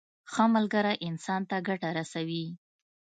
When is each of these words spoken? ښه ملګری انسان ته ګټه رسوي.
ښه 0.31 0.43
ملګری 0.55 0.95
انسان 1.07 1.41
ته 1.49 1.57
ګټه 1.67 1.89
رسوي. 1.97 2.45